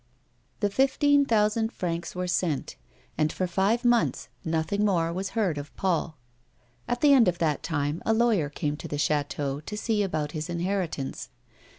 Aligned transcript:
The 0.61 0.69
fifteen 0.71 1.25
thousand 1.25 1.71
francs 1.71 2.15
were 2.15 2.25
sent, 2.25 2.75
and 3.19 3.31
for 3.31 3.45
five 3.45 3.85
months 3.85 4.29
nothing 4.43 4.83
more 4.83 5.13
was 5.13 5.37
heard 5.37 5.59
of 5.59 5.71
Paul. 5.75 6.17
At 6.87 7.01
the 7.01 7.13
end 7.13 7.27
of 7.27 7.37
that 7.37 7.61
time 7.61 8.01
a 8.03 8.11
lawyer 8.11 8.49
came 8.49 8.75
to 8.77 8.87
the 8.87 8.97
chateau 8.97 9.59
to 9.59 9.77
see 9.77 10.01
about 10.01 10.31
his 10.31 10.49
inheritance. 10.49 11.29